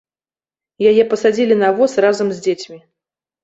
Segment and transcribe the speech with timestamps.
[0.93, 2.83] Яе пасадзілі на воз разам з дзецьмі.